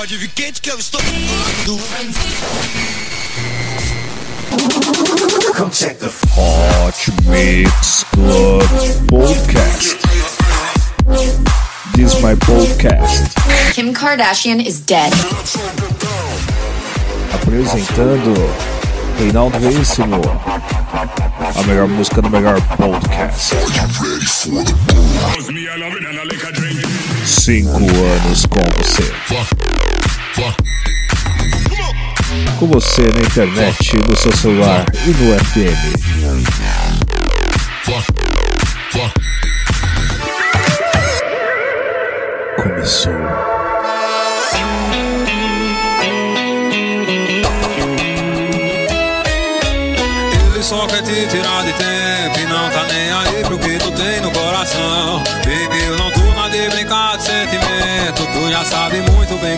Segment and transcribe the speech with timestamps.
[0.00, 0.98] Pode vir quente que eu estou.
[6.38, 8.62] Hot Mix Club
[9.08, 9.98] Podcast.
[11.94, 13.34] This is my podcast.
[13.74, 15.12] Kim Kardashian is dead.
[17.34, 18.32] Apresentando
[19.18, 20.22] Reinaldo Veríssimo.
[21.54, 23.54] A melhor música do melhor podcast.
[27.26, 29.69] Cinco anos com você.
[32.58, 36.00] Com você na internet, no seu celular e no FM.
[42.56, 43.39] Começou.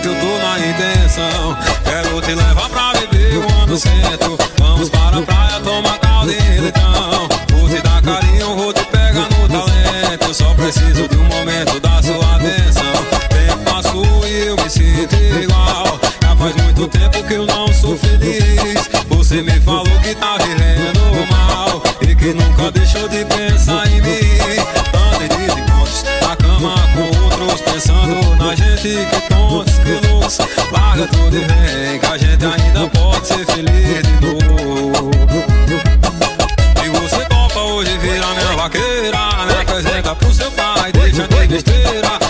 [0.03, 1.57] Que eu tô na intenção.
[1.85, 4.37] Quero te levar pra beber um ano centro.
[4.59, 7.29] Vamos para a praia tomar caldo e leitão.
[7.53, 10.25] Vou te dar carinho, vou te pegar no talento.
[10.27, 12.93] Eu só preciso de um momento da sua atenção.
[13.29, 16.01] Tempo passou e eu me sinto igual.
[16.21, 18.91] Já faz muito tempo que eu não sou feliz.
[19.09, 23.42] Você me falou que tá vivendo mal e que nunca deixou de pensar
[28.03, 29.07] pensando na gente.
[29.07, 30.39] Que tontos, que loucos.
[30.71, 35.11] Larga tudo e vem, que a gente ainda pode ser feliz de novo.
[36.85, 42.22] E você topa hoje virar minha vaqueira Me apresenta pro seu pai, deixa de besteira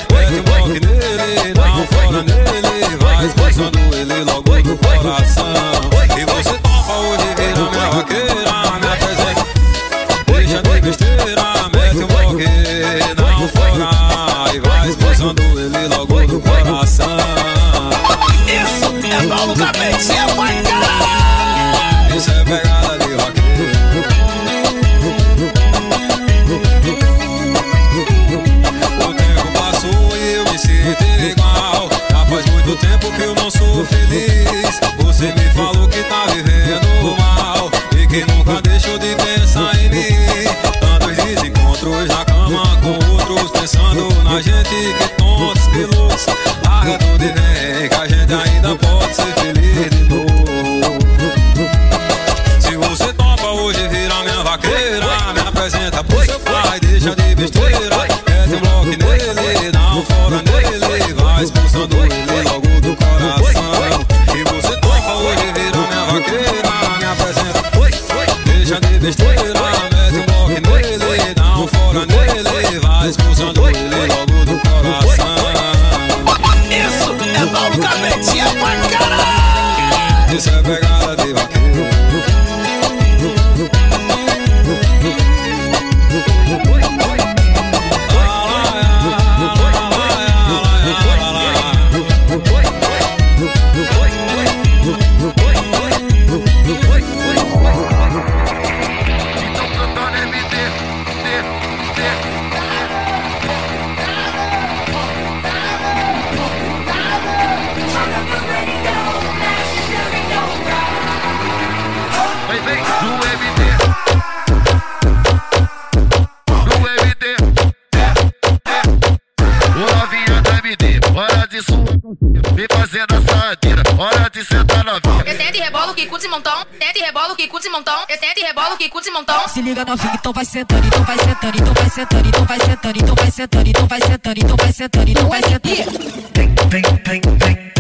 [128.13, 129.49] Descende e rebola o que curte montão.
[129.49, 132.99] Se liga novinho, então vai sentando, então vai sentando, então vai sentando, então vai sentando,
[132.99, 136.31] então vai sentando, então vai sentando, então vai sentando, então vai sentando.
[136.35, 137.72] Vem, vem, vem,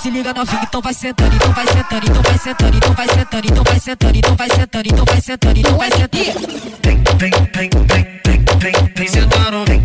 [0.00, 3.46] Se liga novinho, então vai sentando, então vai sentando, então vai sentando, então vai sentando,
[3.46, 6.24] então vai sentando, então vai sentando, então vai sentando, então vai sentando.
[6.82, 9.79] Vem, vem, vem, vem, vem, vem, vem sentando, vem,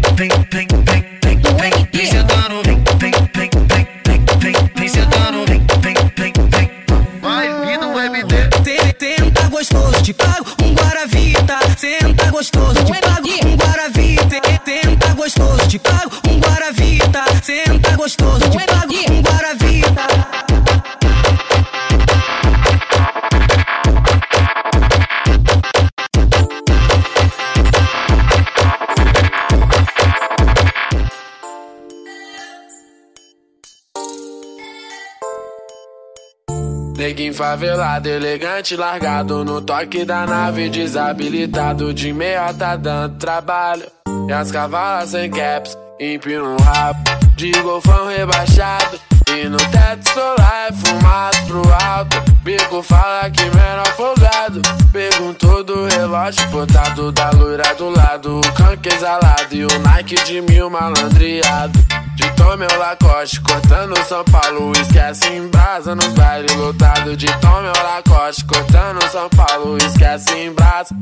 [37.35, 43.85] favelado, elegante, largado no toque da nave, desabilitado de meiota dando trabalho.
[44.27, 46.99] E as cavalas sem caps, empina um rabo
[47.35, 48.99] de golfão rebaixado.
[49.29, 52.31] E no teto solar é fumado pro alto.
[52.43, 54.61] Bico fala que menor folgado.
[54.91, 58.39] Perguntou do relógio botado da loira do lado.
[58.39, 61.77] O canque exalado e o Nike de mil malandreado.
[62.15, 64.71] De Tom meu Lacoste, cortando São Paulo.
[64.79, 67.17] Esquece em brasa nos bailes lotados.
[67.17, 69.77] De Tom meu Lacoste, cortando São Paulo.
[69.77, 70.95] Esquece em brasa.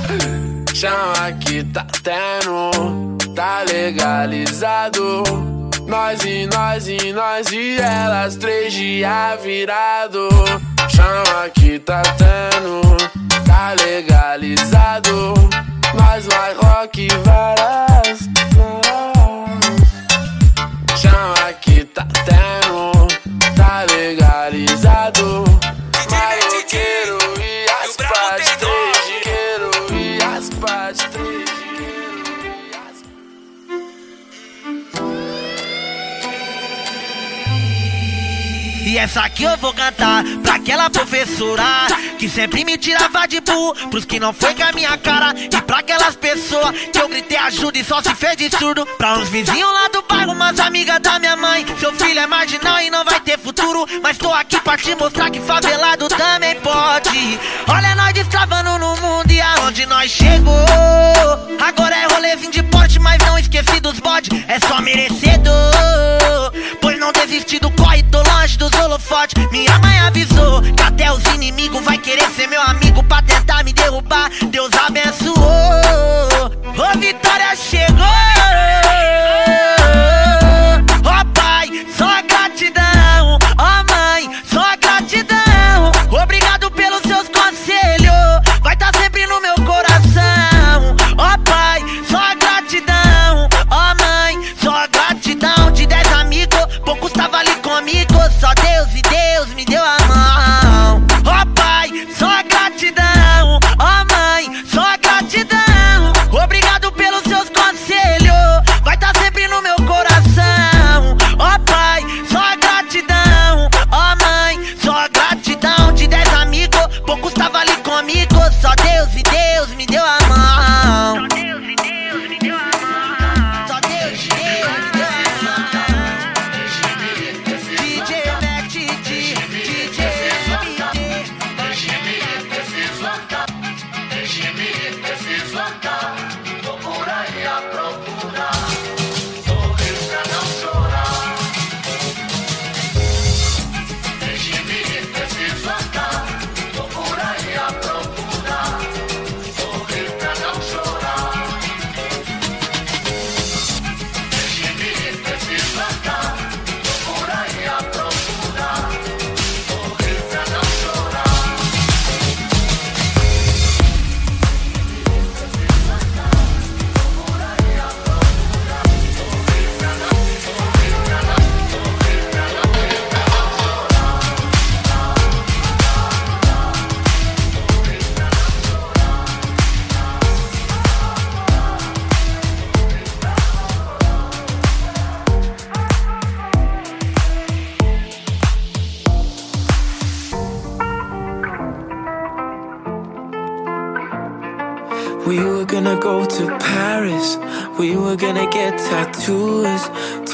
[0.74, 5.69] Chama que tá tendo, tá legalizado.
[5.90, 10.28] Nós e nós e nós e elas, três dias virado.
[10.88, 12.96] Chama que tá tendo,
[13.44, 15.34] tá legalizado.
[15.92, 18.20] Nós vai rock várias.
[20.96, 23.08] Chama que tá tendo,
[23.56, 25.49] tá legalizado.
[38.90, 41.62] E essa aqui eu vou cantar pra aquela professora
[42.18, 45.32] que sempre me tirava de burro pros que não foi com a minha cara.
[45.38, 48.84] E pra aquelas pessoas que eu gritei ajuda e só se fez de surdo.
[48.98, 51.64] Pra uns vizinhos lá do bairro, umas amigas da minha mãe.
[51.78, 53.86] Seu filho é marginal e não vai ter futuro.
[54.02, 57.38] Mas tô aqui pra te mostrar que favelado também pode.
[57.68, 60.66] Olha nós destravando no mundo e aonde nós chegou.
[61.64, 64.30] Agora é rolezinho de porte, mas não esqueci dos bodes.
[64.48, 66.40] É só merecedor.
[67.12, 69.34] Não desisti do corre, tô longe dos holofotes.
[69.50, 73.72] Minha mãe avisou que até os inimigos vai querer ser meu amigo pra tentar me
[73.72, 74.30] derrubar.
[74.48, 75.34] Deus abençoou.
[75.34, 78.39] Ô, Vitória chegou.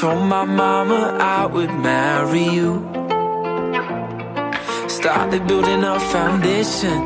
[0.07, 2.71] told my mama I would marry you.
[4.87, 6.97] Started building our foundation,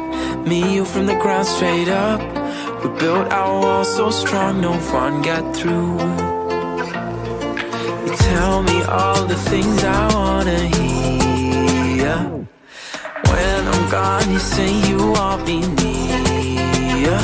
[0.49, 2.19] me you from the ground straight up.
[2.81, 5.97] We built our wall so strong, no one got through.
[8.05, 12.17] You tell me all the things I wanna hear.
[13.31, 17.19] When I'm gone, you say you want me near.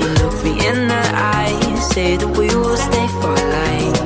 [0.00, 4.01] You look me in the eye, you say that we will stay for life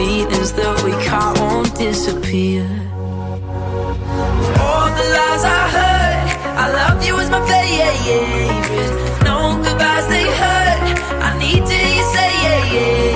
[0.00, 2.64] feelings that we caught won't disappear.
[4.64, 6.26] All the lies I heard,
[6.62, 8.92] I love you as my favorite.
[9.28, 10.80] No goodbyes they hurt.
[11.28, 13.09] I need to hear you say yeah yeah.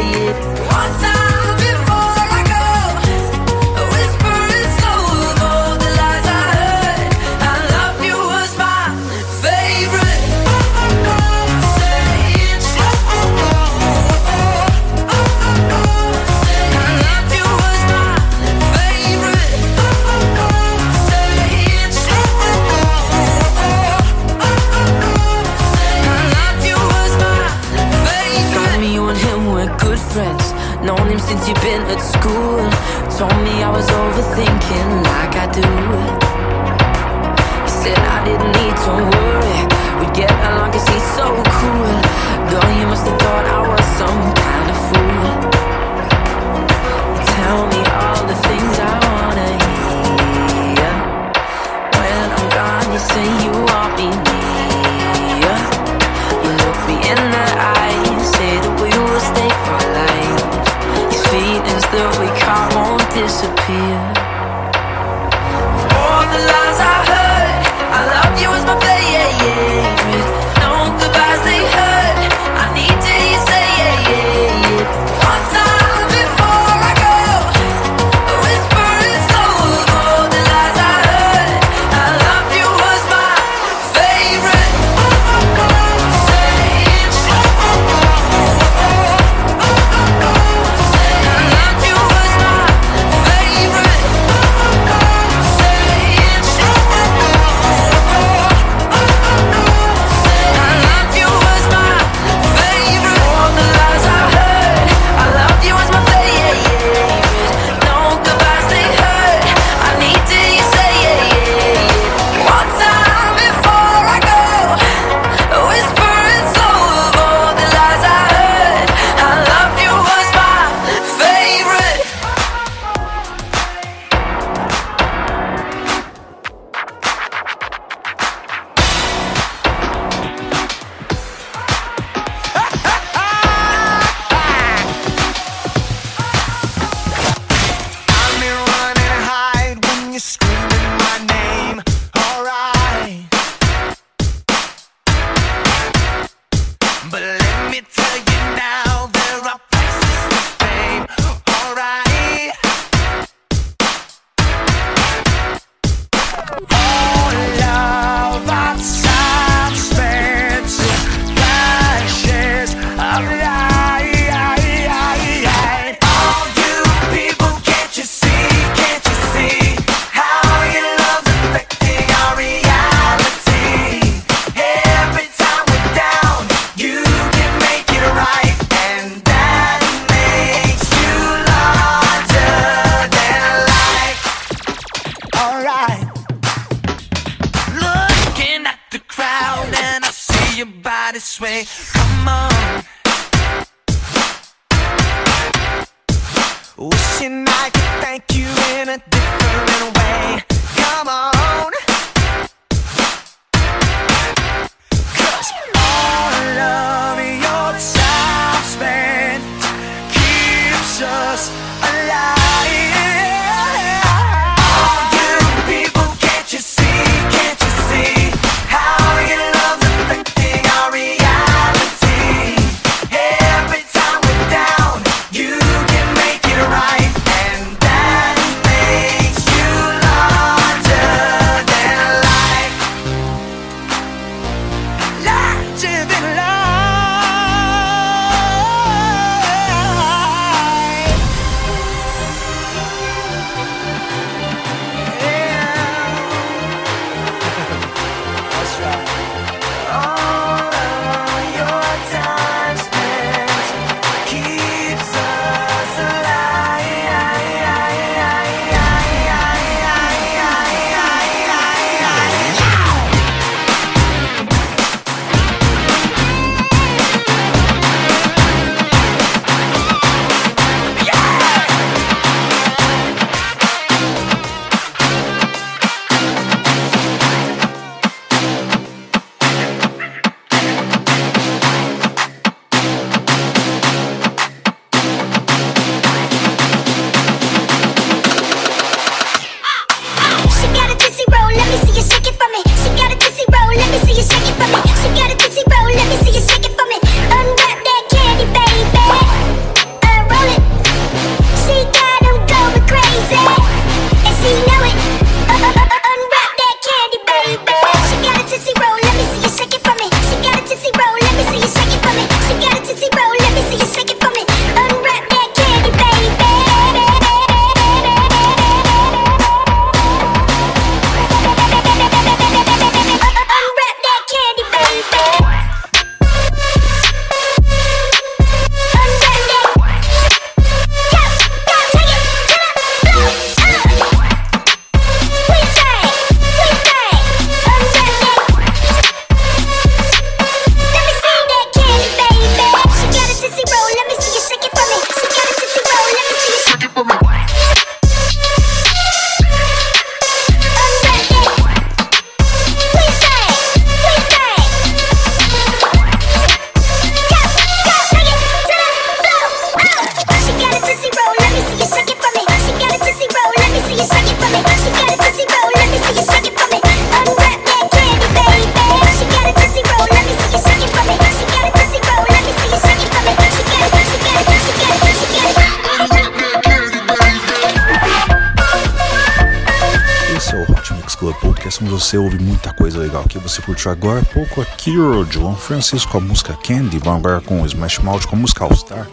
[383.54, 387.40] Você curtiu agora há pouco a Kiro, João Francisco com a música Candy, vamos agora
[387.40, 389.06] com o Smash Mouth com a música All Star,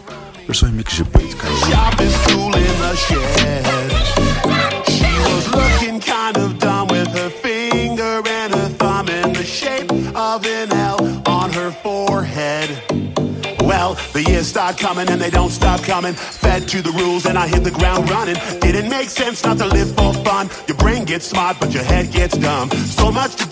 [0.48, 1.04] versão remix de
[14.12, 16.14] in the years start coming and they don't stop coming.
[16.14, 18.36] Fed to the rules and I hit the ground running.
[18.60, 20.50] Didn't make sense not to live for fun.
[20.68, 22.70] Your brain gets smart, but your head gets dumb.
[22.70, 23.51] So much to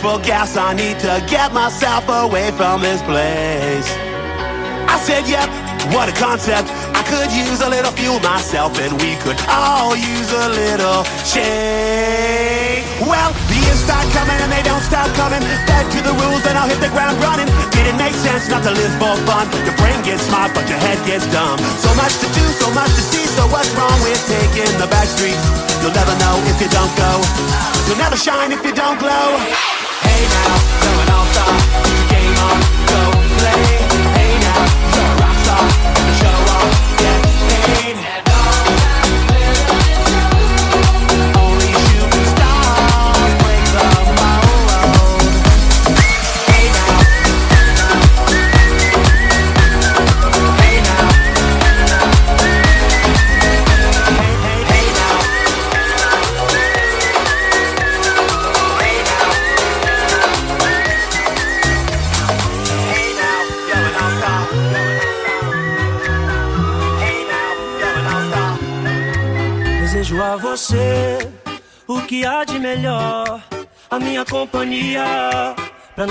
[0.00, 0.56] For gas?
[0.56, 3.88] I need to get myself away from this place.
[4.88, 5.50] I said, yep,
[5.92, 6.70] what a concept.
[6.94, 12.86] I could use a little fuel myself, and we could all use a little change.
[13.04, 15.42] Well, the years start coming and they don't stop coming.
[15.68, 17.50] Fed to the rules, and I'll hit the ground running.
[17.76, 19.46] Didn't make sense not to live for fun.
[19.68, 21.58] Your brain gets smart, but your head gets dumb.
[21.82, 23.26] So much to do, so much to see.
[23.36, 25.44] So what's wrong with taking the back streets?
[25.82, 27.12] You'll never know if you don't go.
[27.86, 29.63] You'll never shine if you don't glow
[30.14, 30.53] right now.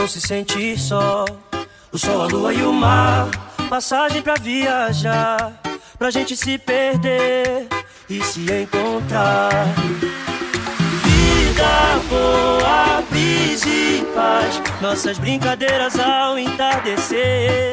[0.04, 1.24] Não se sentir só.
[1.90, 3.30] O sol, a lua e o mar,
[3.70, 5.54] passagem pra viajar,
[5.98, 7.70] pra gente se perder
[8.10, 9.50] e se encontrar.
[11.06, 17.72] Vida boa, bis e paz, nossas brincadeiras ao entardecer.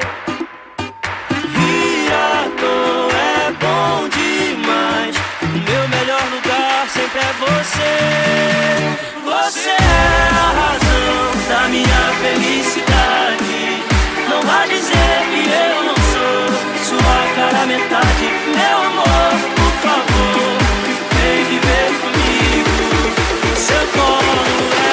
[0.79, 2.47] Rir à
[3.17, 5.17] é bom demais.
[5.43, 6.50] O meu melhor lugar
[6.93, 7.93] sempre é você.
[9.25, 13.63] Você é a razão da minha felicidade.
[14.29, 16.41] Não vá dizer que eu não sou
[16.89, 18.27] sua cara metade.
[18.57, 20.59] Meu amor, por favor,
[21.15, 22.75] vem viver comigo.
[23.57, 24.45] Seu colo
[24.87, 24.90] é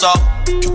[0.00, 0.14] sol.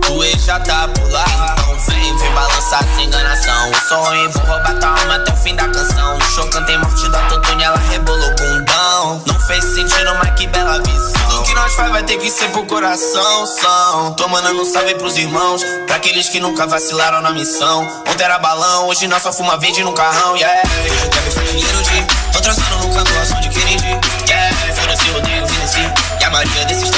[0.08, 1.24] O ex já tá por lá.
[1.58, 3.72] Então vem, vem balançar sem enganação.
[3.72, 6.16] Eu sou ruim, vou roubar tua alma até o fim da canção.
[6.16, 9.22] No show cantei morte da Totune, ela rebolou bundão.
[9.26, 11.28] Não fez sentido, mas que bela visão.
[11.28, 14.14] Tudo que nós faz vai ter que ser pro coração, são.
[14.14, 17.82] Tô mandando um salve pros irmãos, pra aqueles que nunca vacilaram na missão.
[18.08, 20.62] Ontem era balão, hoje nós só fuma verde no carrão, yeah.
[20.84, 22.32] Hoje eu quero dinheiro de.
[22.32, 24.56] Tô trazendo no canto a de Kennedy, yeah.
[24.76, 25.90] Foda-se, odeio Vinicius.
[26.20, 26.90] E a maioria desses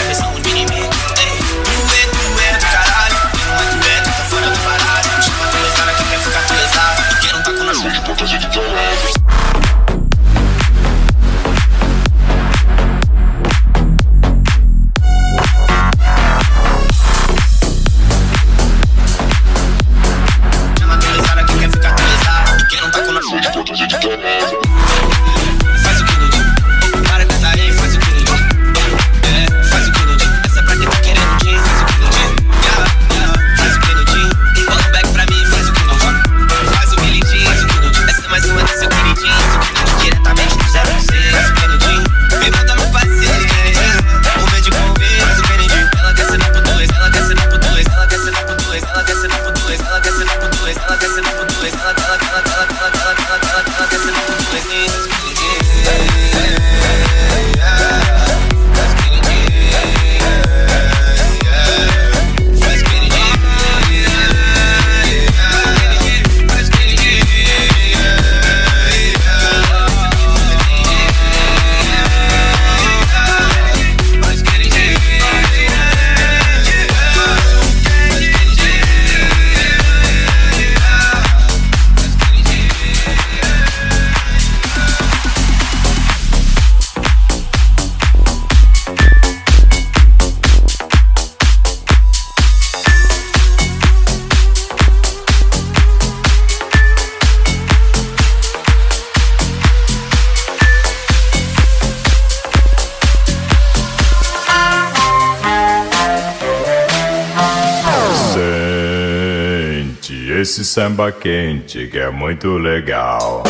[110.78, 113.42] samba quente que é muito legal.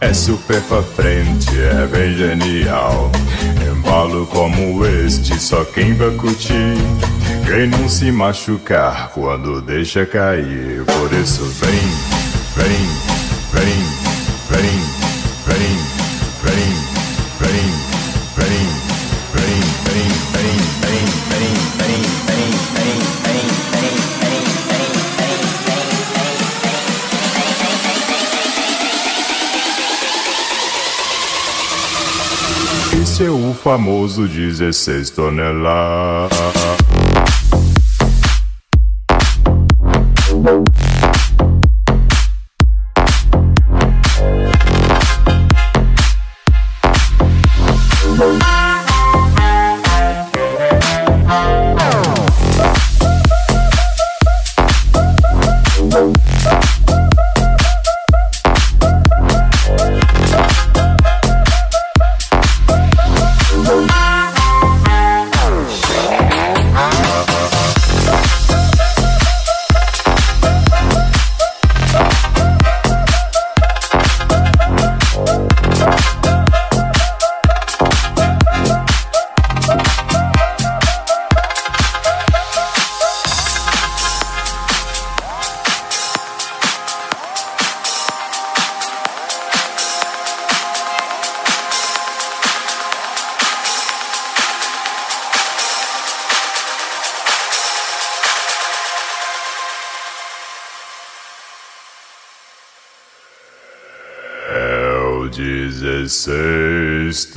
[0.00, 3.12] É super pra frente, é bem genial.
[3.70, 6.74] Embalo como este, só quem vai curtir.
[7.44, 10.82] Quem não se machucar quando deixa cair.
[10.86, 11.80] Por isso, vem,
[12.56, 12.88] vem,
[13.52, 14.93] vem, vem.
[33.64, 36.53] famoso 16 toneladas.
[106.24, 107.28] seis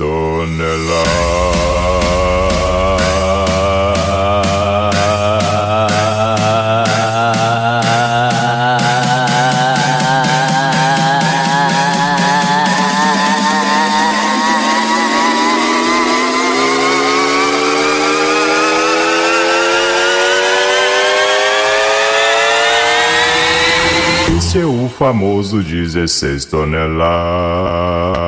[24.38, 28.27] Esse é o famoso 16 toneladas.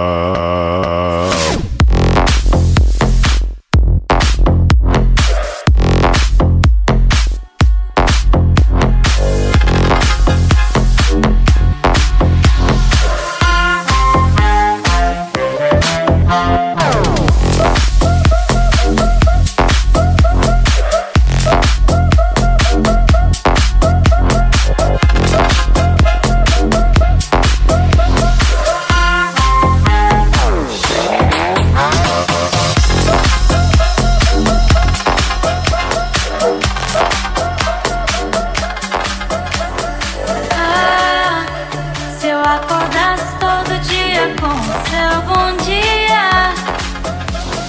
[44.39, 46.53] com o seu bom dia.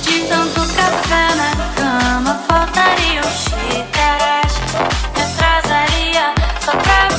[0.04, 4.54] De tanto café na cama, faltaria o xícaras.
[5.16, 7.11] Me atrasaria só pra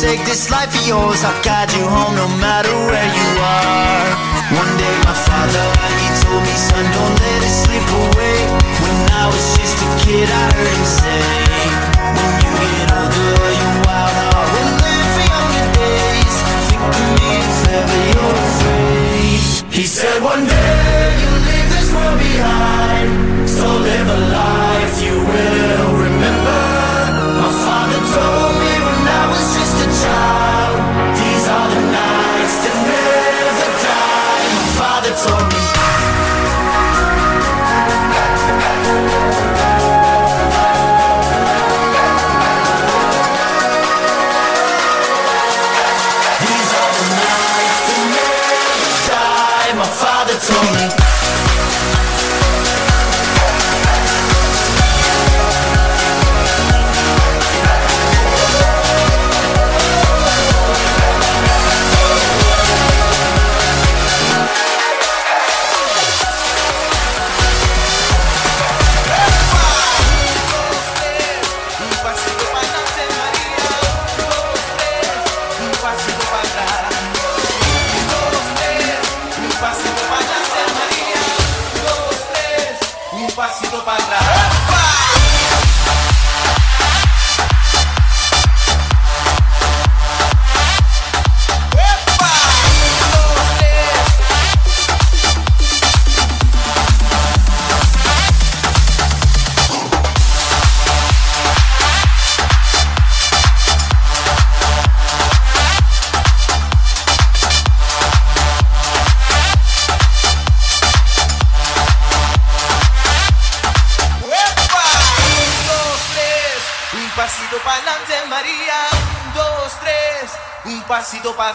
[0.00, 1.22] Take this life of yours.
[1.24, 2.59] I'll guide you home no matter.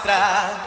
[0.05, 0.64] atrás.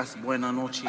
[0.00, 0.88] casi buena noche.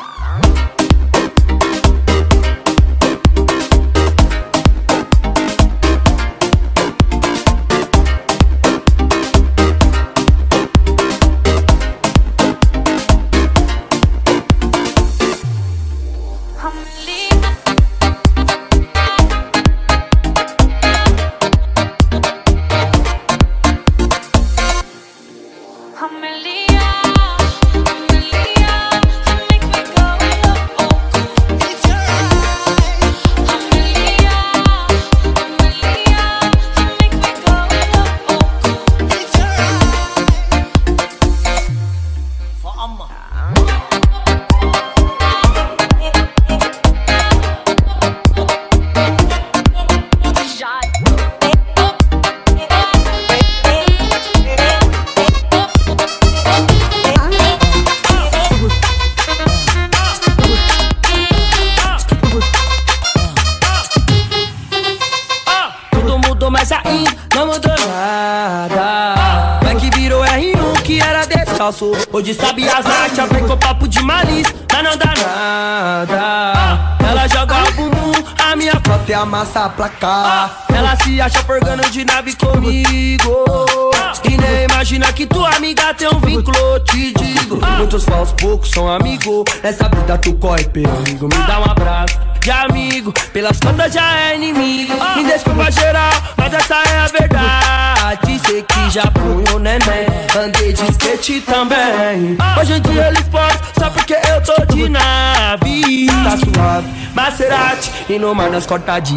[84.91, 87.57] Imagina que tua amiga tem um vínculo, te digo.
[87.77, 89.45] Muitos falsos, poucos são amigos.
[89.63, 93.13] Nessa vida tu corre perigo, me dá um abraço de amigo.
[93.31, 94.93] Pelas contas já é inimigo.
[95.15, 98.41] Me desculpa geral, mas essa é a verdade.
[98.45, 102.37] Sei que já fui um neném, andei de skate também.
[102.59, 106.07] Hoje em dia eles podem, só porque eu tô de nave.
[106.07, 109.15] Tá suave, Maserati, e no mar nós corta de.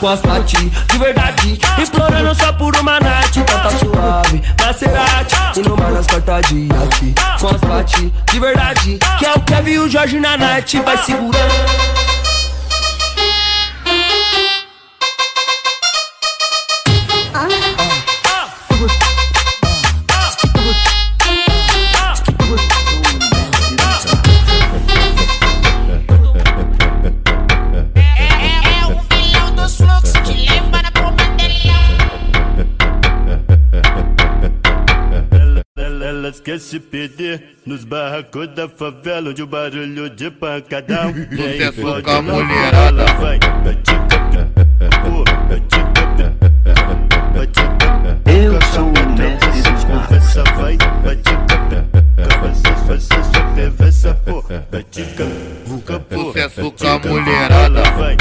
[0.00, 3.38] Com as pati, de verdade, implorando só por uma night.
[3.38, 6.68] Então tá suave, Maserati, e no mar nós corta de.
[7.40, 10.80] Com as pati, de verdade, que é o Kevin e o Jorge na night.
[10.80, 12.01] Vai segurando.
[36.44, 42.10] Querem se perder nos barracos da favela onde o barulho de pancadão Sucesso forte com
[42.10, 43.04] a mulherada.
[43.14, 43.38] vai,
[48.26, 50.76] Eu sou o mestre dos conversa, vai,
[56.10, 57.82] Sucesso com a mulherada.
[57.92, 58.16] vai,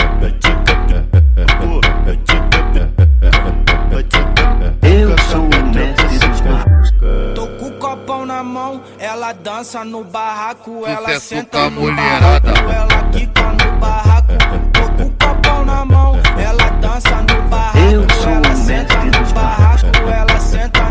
[9.12, 12.52] ela dança no barraco, ela Sucesso senta no mulherada.
[12.54, 14.32] barraco, ela quica no barraco.
[14.72, 20.40] Tô com o copão na mão, ela dança no barraco, ela senta no barraco, ela
[20.40, 20.91] senta no barraco,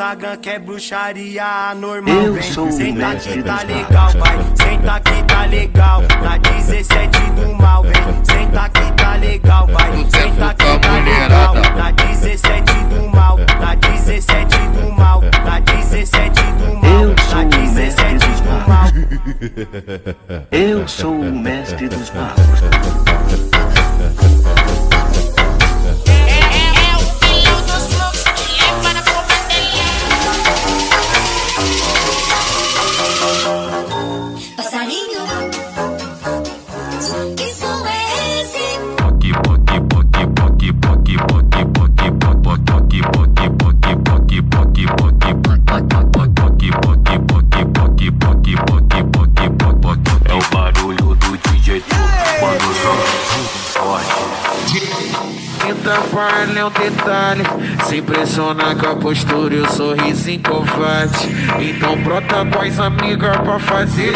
[0.00, 2.14] Instagram que é bruxaria anormal.
[2.14, 6.02] Eu Vem, sou o senta que tá legal, vai, senta que tá legal.
[6.22, 7.92] Na 17 do mal, vem,
[8.24, 11.54] senta que tá legal, vai, senta que tá legal.
[11.76, 18.68] Na 17 do mal, na 17 do mal, na 17 do mal, na 17 do
[18.70, 18.88] mal.
[20.50, 22.60] Eu sou o mestre dos magos.
[56.70, 57.44] detalhe.
[57.84, 61.28] Se impressiona com a postura e o sorriso covarde.
[61.60, 64.14] Então brota com as amigas pra fazer.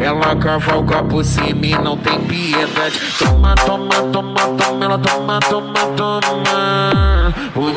[0.00, 3.00] Ela cavalga por cima e não tem piedade.
[3.18, 7.34] Toma, toma, toma, toma Ela toma, toma, toma.
[7.56, 7.74] Ui.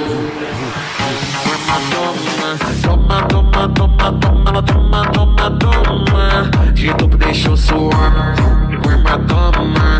[2.81, 6.71] Toma, toma, toma, toma, toma Ela toma, toma, toma.
[6.73, 8.35] De duplo deixa eu suar.
[8.35, 9.92] Toma Toma,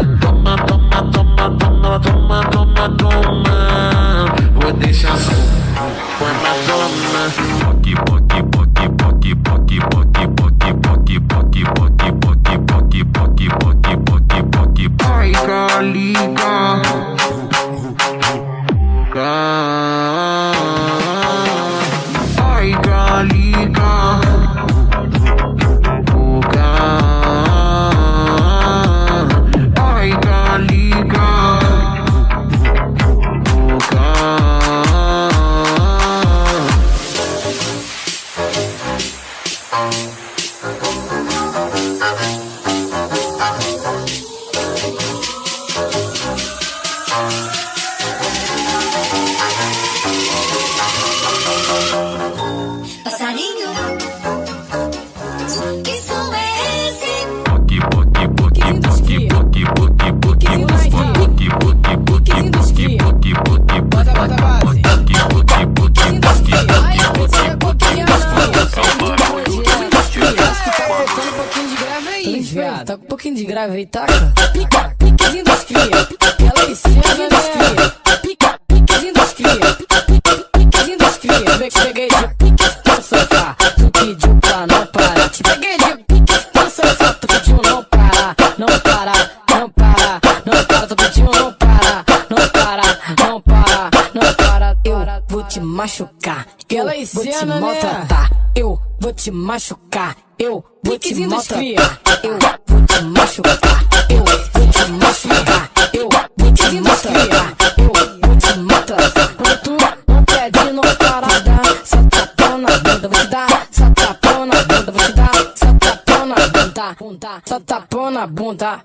[99.24, 100.18] te machucar.
[100.38, 102.02] Eu vou te maltratar.
[102.24, 103.86] Eu vou te machucar.
[104.10, 105.70] Eu vou te machucar.
[105.94, 107.56] Eu vou te maltratar.
[107.78, 109.34] Eu vou te maltratar.
[109.38, 109.78] Quando tu
[110.12, 111.64] não pede, não para dar.
[111.86, 113.68] Só tapão na bunda, vou te dar.
[113.72, 115.32] Só tapão na bunda, vou te dar.
[115.56, 117.40] Só tapão na bunda.
[117.46, 118.80] Só tapão na bunda.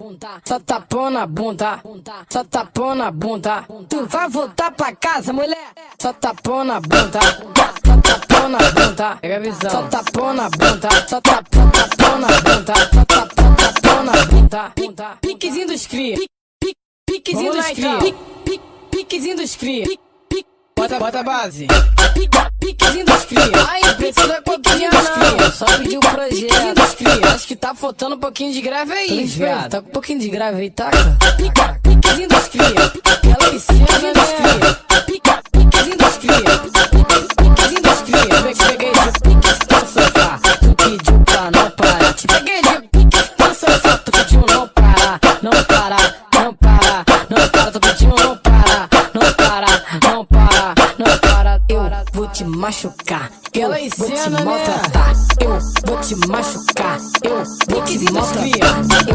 [0.44, 1.80] Só tapão na bunda.
[2.30, 3.64] Só tapão na bunda.
[3.88, 5.72] Tu vai voltar pra casa, mulher.
[6.00, 7.18] Só tapão na bunda.
[8.08, 9.16] Tapão na bunda.
[9.20, 9.70] Pega a visão.
[9.70, 10.88] Só tapão na bunda.
[11.08, 12.74] Só tapão, tapão na bunda.
[12.94, 14.72] Só tapão, tapão na bunda.
[14.74, 16.16] Pique- Piquezinho dos cria.
[16.16, 17.88] Pique- Piquezinho dos cria.
[17.88, 17.98] então.
[18.00, 19.84] Pique- pique- Piquezinho dos cria.
[20.76, 21.66] Bota, bota a base.
[22.14, 23.42] Pique- Piquezinho dos cria.
[23.68, 25.50] Ai, precisa piquezinho dos cria.
[25.50, 26.74] Só pediu o projeto.
[26.74, 27.34] Dos cria.
[27.34, 29.70] Acho que tá faltando um pouquinho de grave aí, viado.
[29.70, 30.96] Tá com um pouquinho de grave aí, taca.
[31.36, 32.64] Pique- Piquezinho dos cria.
[32.64, 35.04] Ela cima dos cria.
[35.04, 36.47] Pique- Piquezinho dos cria.
[52.58, 53.30] Machucar.
[53.54, 54.42] Eu vou te né?
[54.42, 55.12] maltratar.
[55.40, 56.98] Eu vou te machucar.
[57.22, 59.07] Eu vou te maltratar.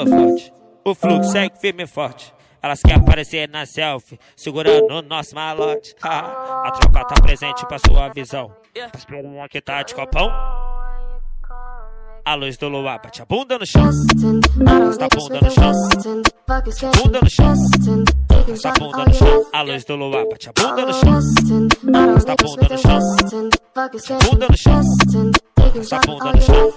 [0.00, 0.52] Holofote.
[0.84, 2.32] O fluxo segue firme e forte.
[2.62, 5.94] Elas querem aparecer na selfie, segurando o nosso malote.
[6.02, 8.54] A tropa tá presente pra sua visão.
[8.74, 10.30] Tá uma que tá de copão?
[12.22, 13.90] A luz do luar bate a bunda no chão.
[14.66, 15.72] Arrasta a bunda no chão.
[17.02, 17.54] Bunda no chão.
[18.30, 19.46] Arrasta a bunda no chão.
[19.52, 21.18] A luz do luar bate a bunda no chão.
[21.94, 23.00] Arrasta a bunda no chão.
[24.30, 24.80] Bunda no chão.
[25.56, 26.72] Arrasta a bunda no chão.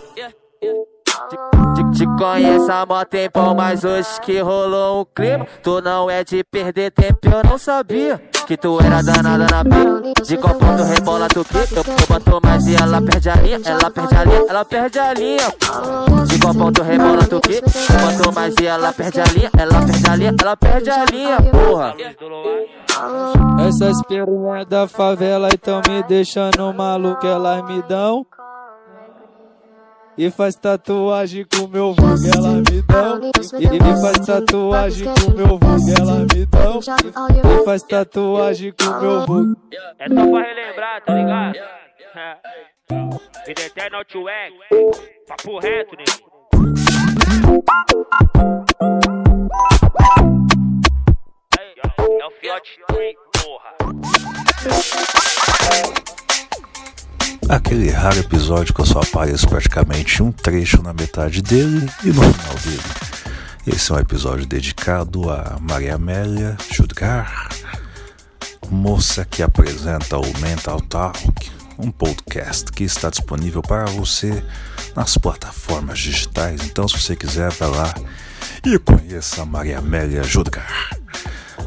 [2.24, 5.46] Conheço há mó tempão, mas hoje que rolou um clima.
[5.62, 8.18] Tu não é de perder tempo, eu não sabia.
[8.48, 10.14] Que tu era danada na pia.
[10.24, 11.76] De copão tu rebola, tu quica.
[11.76, 13.60] Eu, boto mais e ela perde a linha.
[13.66, 15.54] Ela perde a linha, ela perde a linha.
[16.26, 17.66] De copão tu rebola, tu quica.
[17.68, 19.52] Eu boto mais e ela perde a linha.
[19.58, 21.94] Ela perde a linha, ela perde a linha, porra.
[23.68, 28.26] Essas peruas da favela então me deixando maluco, elas me dão.
[30.16, 33.20] E faz tatuagem com meu vulgo, elas me dão.
[33.60, 36.80] E, e faz tatuagem com meu vulgo, elas me dão.
[36.80, 39.58] E, faz tatuagem com meu vulgo.
[39.98, 41.56] É só pra relembrar, tá ligado?
[42.16, 42.38] É.
[43.48, 44.54] Vida eterna tio X.
[45.28, 46.04] Papo reto, né?
[51.58, 53.74] Aí, ó, É o Fiote 3, porra.
[57.50, 62.22] Aquele raro episódio que eu só apareço praticamente um trecho na metade dele e no
[62.22, 62.84] final dele.
[63.68, 67.50] Esse é um episódio dedicado a Maria Amélia Judgar,
[68.70, 74.44] moça que apresenta o Mental Talk, um podcast que está disponível para você
[74.96, 76.62] nas plataformas digitais.
[76.64, 77.94] Então, se você quiser, vai lá
[78.66, 80.90] e conheça a Maria Amélia Judgar.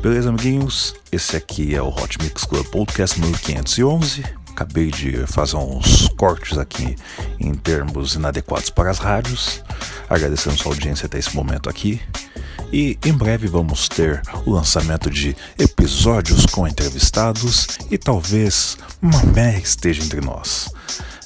[0.01, 0.95] Beleza, amiguinhos?
[1.13, 4.46] Esse aqui é o Hot Mix Club Podcast 1511.
[4.57, 6.97] Acabei de fazer uns cortes aqui
[7.39, 9.63] em termos inadequados para as rádios.
[10.09, 12.01] Agradecendo sua audiência até esse momento aqui.
[12.73, 20.03] E em breve vamos ter o lançamento de episódios com entrevistados e talvez Mamé esteja
[20.03, 20.73] entre nós.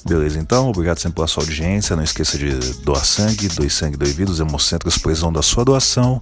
[0.03, 1.95] Beleza, então, obrigado sempre pela sua audiência.
[1.95, 4.31] Não esqueça de doar sangue, doe sangue, doe vida.
[4.31, 6.21] Os hemocentros precisam da sua doação.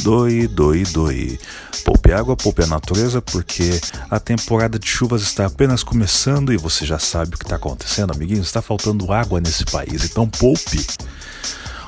[0.00, 1.38] Doe, doe, doe.
[1.84, 6.86] Poupe água, poupe a natureza, porque a temporada de chuvas está apenas começando e você
[6.86, 8.46] já sabe o que está acontecendo, amiguinhos.
[8.46, 10.86] Está faltando água nesse país, então poupe.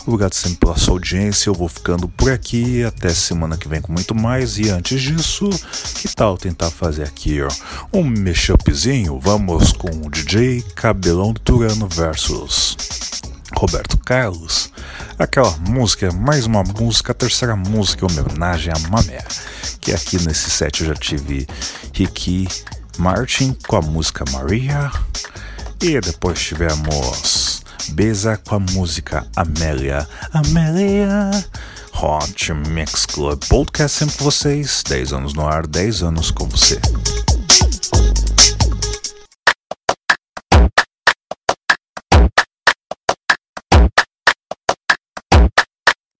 [0.06, 1.48] Obrigado sempre pela sua audiência.
[1.48, 2.82] Eu vou ficando por aqui.
[2.84, 4.58] Até semana que vem com muito mais.
[4.58, 5.48] E antes disso,
[5.96, 7.48] que tal tentar fazer aqui ó,
[7.92, 9.18] um mashup?zinho?
[9.20, 12.76] Vamos com o DJ Cabelão do Turano versus
[13.56, 14.70] Roberto Carlos.
[15.18, 19.22] Aquela música, mais uma música, a terceira música em homenagem a Mamé.
[19.80, 21.46] Que aqui nesse set eu já tive
[21.92, 22.48] Ricky
[22.98, 24.90] Martin com a música Maria.
[25.82, 30.06] E depois tivemos Beza com a música Amélia.
[30.32, 31.30] Amélia.
[31.94, 34.82] Hot Mix Club Podcast sempre com vocês.
[34.88, 36.80] 10 anos no ar, 10 anos com você.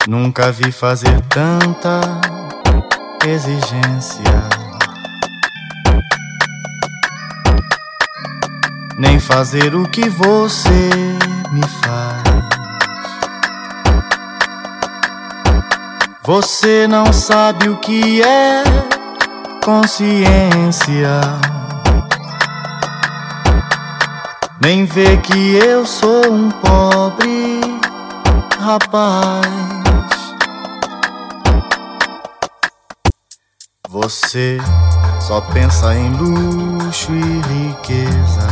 [0.09, 2.01] Nunca vi fazer tanta
[3.25, 4.23] exigência.
[8.99, 10.91] Nem fazer o que você
[11.53, 12.31] me faz.
[16.23, 18.63] Você não sabe o que é
[19.65, 21.21] consciência.
[24.61, 27.61] Nem vê que eu sou um pobre
[28.61, 29.47] rapaz.
[33.89, 34.59] Você
[35.21, 38.47] só pensa em luxo e riqueza.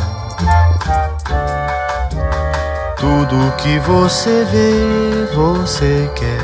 [2.98, 6.40] Tudo que você vê, você quer.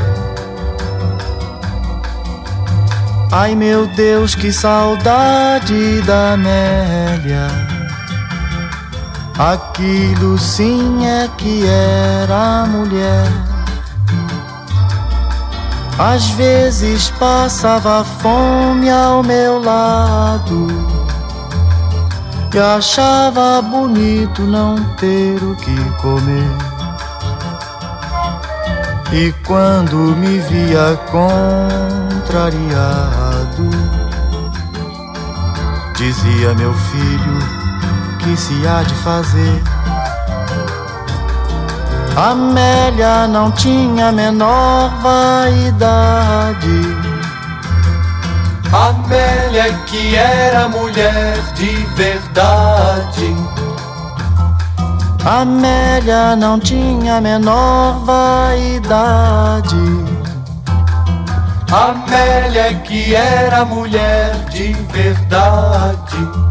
[3.32, 7.48] Ai meu Deus, que saudade da Amélia.
[9.36, 13.26] Aquilo sim é que era mulher.
[15.98, 20.93] Às vezes passava fome ao meu lado
[22.54, 26.48] e achava bonito não ter o que comer.
[29.12, 32.30] E quando me via contrariado,
[35.96, 37.38] dizia meu filho
[38.20, 39.60] que se há de fazer.
[42.16, 47.03] Amélia não tinha menor vaidade.
[48.74, 53.36] Amélia que era mulher de verdade.
[55.24, 59.76] Amélia não tinha menor vaidade.
[61.70, 66.43] Amélia que era mulher de verdade.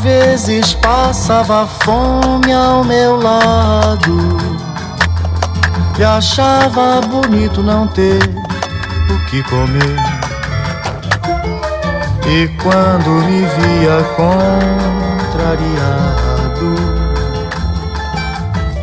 [0.00, 4.16] Vezes passava fome ao meu lado
[5.98, 8.22] e achava bonito não ter
[9.10, 9.96] o que comer.
[12.26, 14.02] E quando me via
[15.26, 15.54] contrariado,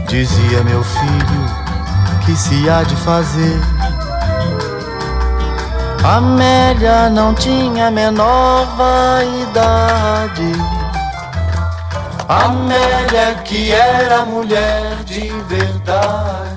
[0.08, 1.46] dizia meu filho
[2.26, 3.60] que se há de fazer.
[6.04, 10.52] Amélia não tinha menor vaidade.
[12.30, 16.57] Amélia que era mulher de verdade.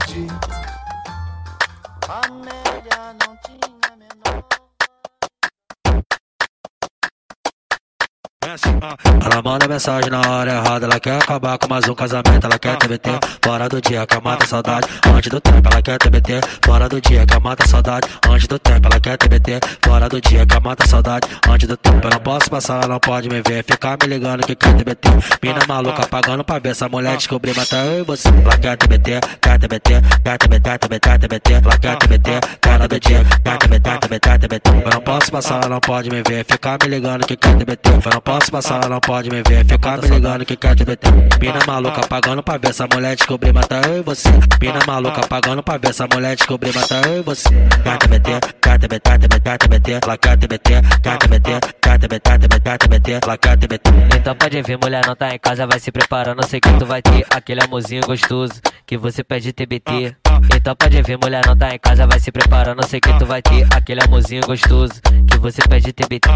[9.41, 12.77] Ela manda mensagem na hora errada, ela quer acabar com mais um casamento, ela quer
[12.77, 13.11] TBT,
[13.43, 17.25] fora do dia, que mata saudade, antes do tempo, ela quer TBT, fora do dia,
[17.25, 21.27] que mata saudade, antes do tempo, ela quer TBT, fora do dia, que mata saudade,
[21.49, 24.45] antes do tempo, eu não posso passar, ela não pode me ver, ficar me ligando
[24.45, 25.09] que quer TBT,
[25.43, 29.21] mina maluca pagando pra ver essa mulher descobrir, tá eu e você, ela quer TBT,
[29.41, 32.31] quer TBT, quer TBT, TBT, TBT, ela quer TBT,
[32.63, 36.23] fora do dia, quer TBT, TBT, TBT, eu não posso passar, ela não pode me
[36.29, 39.43] ver, ficar me ligando que quer TBT, eu não posso passar, ela não pode me
[39.49, 41.09] ver, ficar me ligando que quer TBT,
[41.41, 44.29] mina maluca pagando pra ver essa mulher descobrir, tá eu e você,
[44.61, 47.49] mina maluca pagando pra ver essa mulher descobrir, tá eu e você,
[47.85, 50.71] quer quer TBT, quer TBT, quer TBT, ela quer quer TBT,
[51.03, 53.91] quer TBT, quer Quer TBT, ela quer TBT.
[54.17, 57.03] Então pode vir, mulher não tá em casa, vai se preparando, sei que tu vai
[57.03, 60.15] ter aquele amorzinho gostoso que você pede TBT.
[60.55, 63.43] Então pode vir, mulher não tá em casa, vai se preparando, sei que tu vai
[63.43, 66.29] ter aquele amorzinho gostoso que você pede TBT.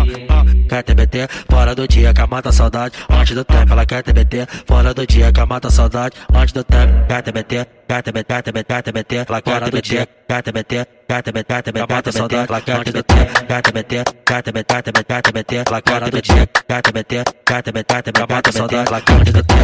[0.68, 4.46] Quer TBT, fora do dia, que mata a saudade, antes do tempo, ela quer TBT,
[4.66, 8.42] fora do dia, que mata a saudade, antes do tempo, quer TBT, quer TBT, quer
[8.42, 12.50] TBT, quer TBT, ela quer TBT, quer TBT, quer TBT, quer TBT, mata a saudade,
[12.50, 13.14] ela quer TBT,
[13.46, 17.84] quer TBT, quer TBT, quer TBT, quer TBT, ela quer TBT, quer TBT, quer TBT,
[17.84, 19.54] quer TBT, mata a saudade, ela quer TBT,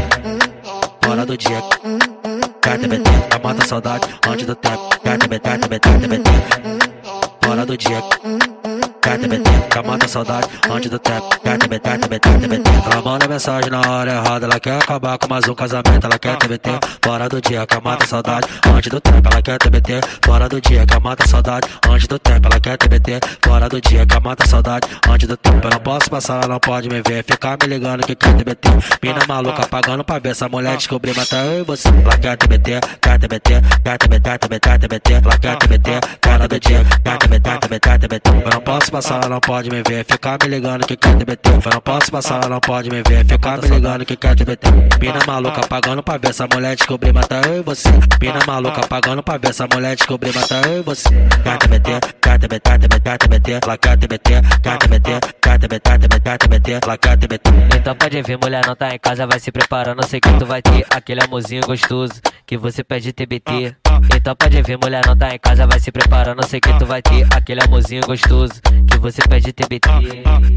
[1.04, 1.62] fora do dia,
[2.62, 3.10] TBT,
[3.42, 6.30] mata a saudade, antes do tempo, quer TBT, quer TBT, quer TBT.
[7.42, 8.49] fora do dia.
[9.10, 11.28] KTBT, que mata a saudade antes do tempo.
[11.40, 12.70] KTBT, KTBT, KTBT.
[12.92, 16.06] Ela manda mensagem na hora errada, ela quer acabar com mais um casamento.
[16.06, 16.70] Ela quer TBT,
[17.02, 19.28] fora do dia, que mata a saudade antes do tempo.
[19.28, 22.46] Ela quer TBT, fora do dia, que mata a saudade antes do tempo.
[22.46, 25.66] Ela quer TBT, fora do dia, que mata a saudade antes do tempo.
[25.66, 27.24] Eu não posso passar, ela não pode me ver.
[27.24, 28.68] Ficar me ligando que quer TBT.
[29.02, 31.88] Mina maluca pagando pra ver essa mulher descobrir, mas tá eu e você.
[31.88, 35.12] Ela quer TBT, quer TBT, quer TBT, TBT, TBT.
[35.14, 35.90] Ela quer TBT,
[36.22, 38.30] fora do dia, quer TBT, TBT, TBT.
[38.30, 40.04] Eu não posso passar, ela não pode me ver.
[40.04, 41.50] Ficar me ligando que quer TBT.
[41.50, 43.24] Eu não posso passar, não pode me ver.
[43.26, 44.68] Ficar me ligando que quer TBT.
[45.00, 47.88] Mina maluca pagando pra ver essa mulher descobrir, tá eu e você.
[48.20, 51.08] Mina maluca pagando pra ver essa mulher descobrir, tá eu e você.
[51.42, 55.90] Quer TBT, quer TBT, TBT, quer TBT, quer TBT, quer TBT,
[56.22, 56.78] quer TBT.
[56.82, 57.50] Ela quer TBT.
[57.76, 60.04] Então pode vir, mulher não tá em casa, vai se preparando.
[60.06, 63.76] Sei que tu vai ter aquele amorzinho gostoso que você pede TBT.
[64.14, 66.44] Então pode vir, mulher não tá em casa, vai se preparando.
[66.46, 68.54] Sei que tu vai ter aquele amorzinho gostoso
[68.86, 69.88] que você pede TBT.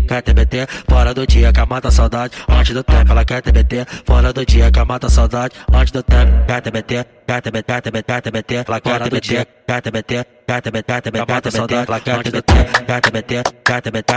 [0.08, 3.12] Quer TBT, fora do dia, que mata a saudade antes do tempo.
[3.12, 6.46] Ela quer TBT, fora do dia, que mata a saudade antes do tempo.
[6.46, 7.06] Quer TBT,
[7.42, 8.56] TBT, quer TBT, quer TBT.
[8.56, 11.74] Ela quer TBT, quer TBT, quer TBT, quer TBT, quer TBT.
[11.86, 12.54] Ela quer TBT,
[12.86, 14.14] quer TBT, quer TBT,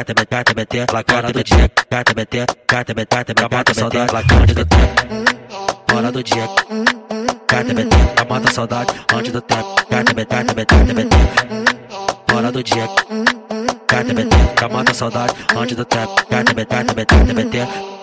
[2.67, 3.99] quer TBT, quer TBT.
[3.99, 4.77] Ela quer TBT,
[5.89, 6.49] fora do dia.
[7.49, 9.75] Quer TBT, que mata a saudade antes do tempo.
[9.89, 10.75] Quer TBT, quer TBT.
[12.29, 12.89] Fora do dia.
[13.89, 16.15] Quer TBT, que mata a saudade antes do tempo.
[16.29, 16.85] Quer TBT, quer
[17.27, 17.96] TBT.